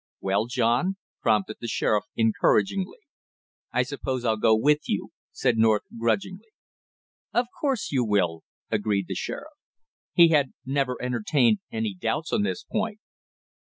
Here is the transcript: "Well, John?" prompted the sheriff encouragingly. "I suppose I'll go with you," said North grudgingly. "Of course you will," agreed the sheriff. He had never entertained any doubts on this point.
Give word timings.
"Well, 0.19 0.47
John?" 0.47 0.97
prompted 1.21 1.57
the 1.61 1.67
sheriff 1.67 2.05
encouragingly. 2.17 3.01
"I 3.71 3.83
suppose 3.83 4.25
I'll 4.25 4.35
go 4.35 4.55
with 4.57 4.89
you," 4.89 5.11
said 5.31 5.57
North 5.59 5.83
grudgingly. 5.95 6.49
"Of 7.35 7.45
course 7.59 7.91
you 7.91 8.03
will," 8.03 8.41
agreed 8.71 9.05
the 9.07 9.13
sheriff. 9.13 9.53
He 10.13 10.29
had 10.29 10.53
never 10.65 10.99
entertained 10.99 11.59
any 11.71 11.93
doubts 11.93 12.33
on 12.33 12.41
this 12.41 12.63
point. 12.63 12.97